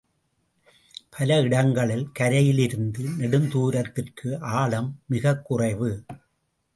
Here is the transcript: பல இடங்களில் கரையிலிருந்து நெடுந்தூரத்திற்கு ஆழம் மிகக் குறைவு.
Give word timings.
பல 1.09 1.39
இடங்களில் 1.39 2.11
கரையிலிருந்து 2.11 3.03
நெடுந்தூரத்திற்கு 3.09 4.39
ஆழம் 4.39 4.99
மிகக் 5.05 5.45
குறைவு. 5.45 6.03